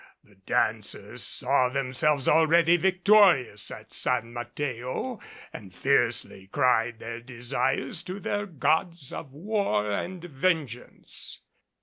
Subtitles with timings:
[0.23, 5.19] The dancers saw themselves already victorious at San Mateo
[5.53, 11.41] and fiercely cried their desires to their gods of war and vengeance.